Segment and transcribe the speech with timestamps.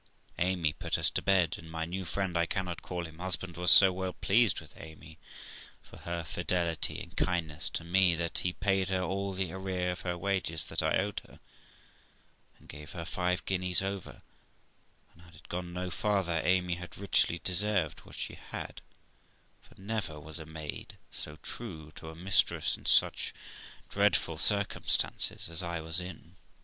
[0.39, 3.69] Amy put us to bed, and my new friend I cannot call him husband was
[3.69, 5.19] so well pleased with Amy
[5.83, 10.01] for her fidelity and kindness to me that he paid her all the arrear of
[10.01, 11.39] her wages that I owed her,
[12.57, 14.23] and gave her five guineas over;
[15.13, 18.81] and, had it gone no farther, Amy had richly deserved what she had,
[19.61, 23.35] for never was a maid so true to her mistress in such
[23.87, 26.37] dreadful circumstances as I was in.